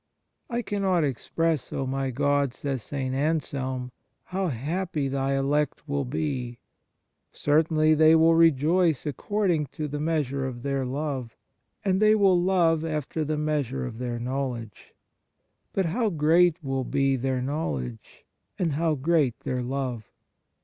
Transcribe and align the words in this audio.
"I 0.49 0.63
cannot 0.63 1.03
express, 1.03 1.71
O 1.71 1.85
my 1.85 2.09
God," 2.09 2.55
says 2.55 2.81
St. 2.81 3.13
Anselm," 3.13 3.91
how 4.33 4.47
happy 4.47 5.07
Thy 5.07 5.35
elect 5.35 5.87
will 5.87 6.05
be; 6.05 6.57
certainly 7.31 7.93
they 7.93 8.15
will 8.15 8.33
rejoice 8.33 9.05
according 9.05 9.67
to 9.73 9.87
the 9.87 9.99
measure 9.99 10.47
of 10.47 10.63
their 10.63 10.87
love, 10.87 11.37
and 11.85 12.01
they 12.01 12.15
will 12.15 12.41
love 12.41 12.83
after 12.83 13.23
the 13.23 13.37
measure 13.37 13.85
of 13.85 13.99
their 13.99 14.17
knowledge. 14.17 14.95
But 15.71 15.85
how 15.85 16.09
great 16.09 16.63
will 16.63 16.83
be 16.83 17.15
their 17.15 17.39
knowledge, 17.39 18.25
and 18.57 18.71
how 18.73 18.95
great 18.95 19.41
their 19.41 19.61
love 19.61 20.05